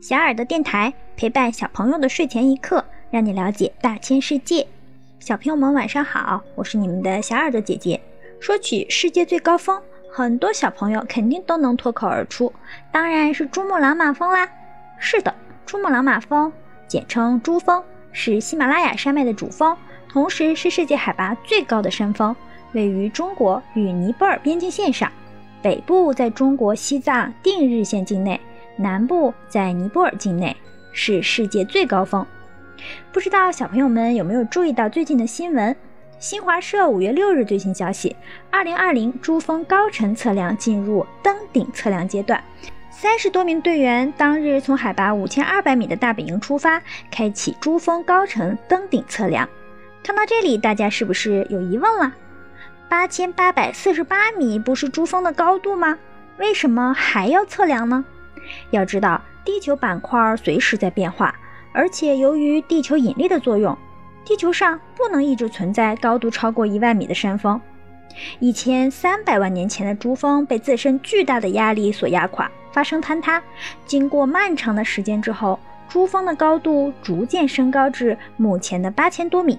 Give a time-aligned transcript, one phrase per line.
[0.00, 4.64] 小耳朵电台陪伴小朋友的睡前一刻，让你了解大千世界。
[5.18, 8.00] 小朋友们晚上好，我是你们的小耳朵姐姐。
[8.38, 12.52] 说起世界最高峰，很多小朋友肯定都能脱口而出，
[12.92, 14.48] 当然是珠穆朗玛峰啦。
[14.98, 15.34] 是的，
[15.66, 16.52] 珠穆朗玛峰，
[16.86, 19.76] 简称珠峰，是喜马拉雅山脉的主峰，
[20.08, 22.34] 同时是世界海拔最高的山峰，
[22.70, 25.10] 位于中国与尼泊尔边境线上，
[25.60, 28.40] 北部在中国西藏定日县境内。
[28.78, 30.56] 南部在尼泊尔境内
[30.92, 32.24] 是世界最高峰，
[33.12, 35.74] 不知道小朋友们有没有注意到最近的新闻？
[36.20, 38.14] 新华社五月六日最新消息：
[38.50, 42.42] 二零二零珠峰高程测量进入登顶测量阶段，
[42.90, 49.48] 三十多名队员当日从海拔五千二百米的大本营出发，开启珠峰高程登顶测量。
[50.02, 52.12] 看到这里，大家是不是有疑问了？
[52.88, 55.98] 八千八百四十八米不是珠峰的高度吗？
[56.38, 58.04] 为什么还要测量呢？
[58.70, 61.34] 要知道，地球板块随时在变化，
[61.72, 63.76] 而且由于地球引力的作用，
[64.24, 67.60] 地球上不能一直存在高度超过一万米的山峰。
[68.40, 73.42] 一千三百万年前的珠峰被自身巨大的压力所压垮，发生坍塌。
[73.86, 79.58] 经过漫长的时间之后，珠峰的高度逐渐升高至目前的八千多米。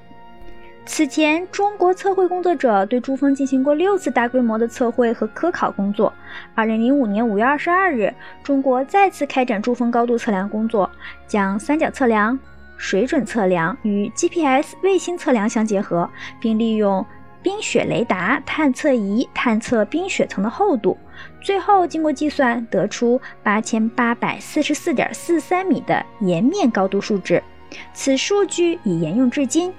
[0.91, 6.11] 此前，中国测绘工作者对珠峰进行过六次大规模的测绘和科考工作。
[6.55, 8.11] 二零零五年五月二十二日，
[8.43, 10.89] 中国再次开展珠峰高度测量工作，
[11.27, 12.37] 将三角测量、
[12.75, 16.09] 水准测量与 GPS 卫星测量相结合，
[16.41, 17.05] 并利用
[17.43, 20.97] 冰雪雷达探测仪探测冰雪层的厚度，
[21.39, 27.41] 最后经过计算得出八千八百四十四点四三米的岩面高度数值。
[27.93, 29.71] 此数据已沿用至今。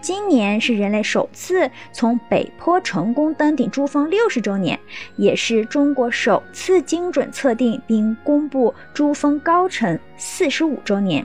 [0.00, 4.78] 今年是人类首次从北坡成功登顶珠峰六十周年，
[5.16, 11.24] 也是中国首次精准测定并公布珠峰高程四十五周年。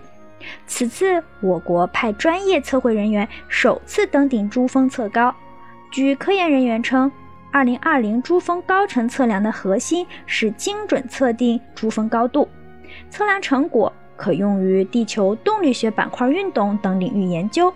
[0.68, 5.34] 此次我国派专业测绘人员首次登顶珠峰测高。
[5.90, 7.10] 据科研人员称，
[7.52, 12.50] 二零二零珠峰高程测量的核心是精准测定珠峰高度，
[13.10, 17.74] 测量成果可用于地球动力学板块运动等领域研究。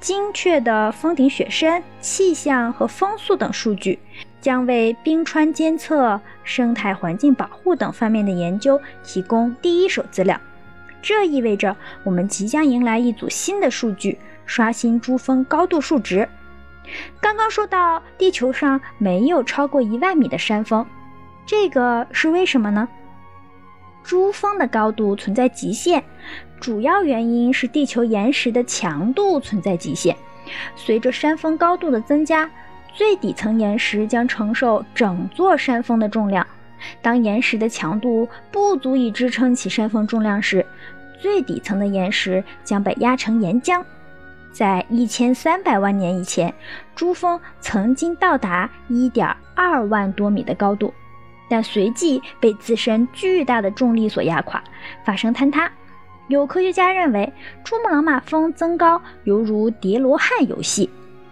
[0.00, 3.98] 精确的峰顶雪深、气象和风速等数据，
[4.40, 10.40] 将为冰川监测、生态环境保护等方面的研究提供第一手资料。
[11.02, 16.28] 这意味着我们即将迎来一组新的数据，刷新珠峰高度数值。
[17.20, 20.86] 刚刚说到地球上没有超过一万米的山峰，
[21.44, 22.88] 这个是为什么呢？
[24.02, 26.02] 珠峰的高度存在极限。
[26.60, 30.16] 主要原因是地球岩石的强度存在极限，
[30.74, 32.50] 随着山峰高度的增加，
[32.94, 36.44] 最底层岩石将承受整座山峰的重量。
[37.00, 40.64] 当岩石的强度不足以支撑起山峰重量时，
[41.20, 43.84] 最底层的岩石将被压成岩浆。
[44.50, 46.52] 在一千三百万年以前，
[46.96, 50.92] 珠峰曾经到达一点二万多米的高度，
[51.48, 54.62] 但随即被自身巨大的重力所压垮，
[55.04, 55.70] 发生坍塌。
[56.28, 57.32] 有科学家认为，
[57.64, 60.90] 珠穆朗玛峰增高犹如叠罗汉游戏。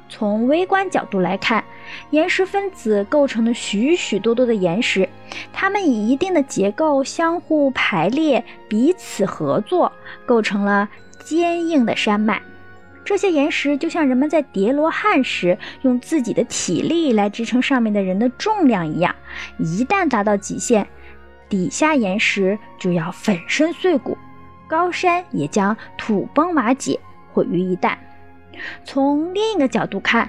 [0.09, 1.63] 从微观角度来看，
[2.11, 5.09] 岩石分子构成了许许多多的岩石，
[5.53, 9.93] 它们以一定的结构相互排列，彼此合作，
[10.25, 10.89] 构成了
[11.19, 12.41] 坚硬的山脉。
[13.07, 19.15] 这些岩石就像人们在叠罗汉时用自己的体力来支撑上面的人的重量一样，
[19.59, 20.85] 一旦达到极限，
[21.49, 24.19] 底下岩石就要粉身碎骨。
[24.67, 26.99] 高山也将土崩瓦解，
[27.33, 27.97] 毁于一旦。
[28.85, 30.29] 从另一个角度看，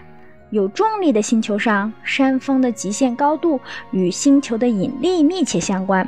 [0.51, 6.07] 有重力的星球上，山峰的极限高度与星球的引力密切相关。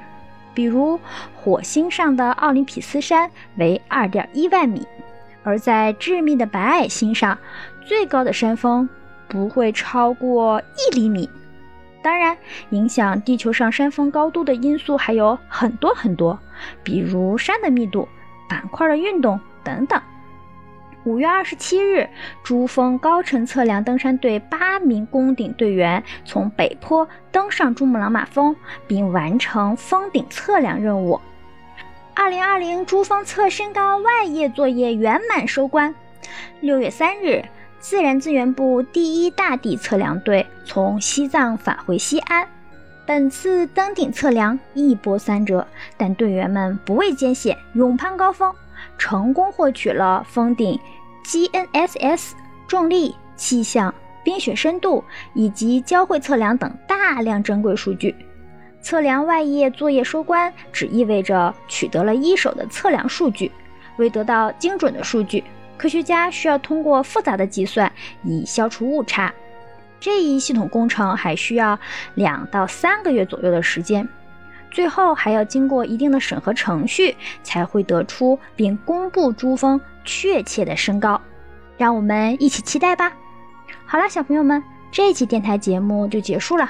[0.54, 1.00] 比如，
[1.36, 4.86] 火星上的奥林匹斯山为二点一万米，
[5.50, 7.36] 而在致密的白矮星上，
[7.84, 8.88] 最高的山峰
[9.28, 11.28] 不会超过一厘米。
[12.04, 12.38] 当然，
[12.70, 16.40] 影响地球上山峰高度的因素还有很多很多，
[16.84, 18.08] 比如山的密度。
[18.48, 20.02] 板块的运动等等。
[21.04, 22.10] 五月二十七日，
[22.44, 28.56] 珠峰高程测量登山队八名攻顶队员从北坡登上珠穆朗玛峰，
[28.88, 31.20] 并完成峰顶测量任务。
[32.22, 35.96] 二零二零珠峰测身高外叶作业圆满收官。
[36.60, 37.46] 六月三日，
[37.80, 42.46] 自然资源部第一大地测量队从西藏返回西安。
[43.06, 48.54] 本次登顶测量一波三折，但队员们不畏艰险，勇攀高峰，
[48.98, 50.78] 成功获取了峰顶
[51.24, 52.32] GNSS
[52.68, 53.96] 重力、气象、
[54.26, 58.14] 冰雪深度以及交汇测量等大量珍贵数据。
[58.82, 63.52] 测量外页作业收官，只意味着取得了一手的测量数据。
[63.98, 65.44] 为得到精准的数据，
[65.78, 67.92] 科学家需要通过复杂的计算
[68.24, 69.34] 以消除误差。
[70.00, 71.78] 这一系统工程还需要
[72.16, 74.08] 两到三个月左右的时间，
[74.72, 81.20] 最后还要经过一定的审核程序，才会得出并公布珠峰确切的身高。
[81.78, 83.12] 让我们一起期待吧。
[83.86, 86.70] 好了，小朋友们，这期电台节目就结束了。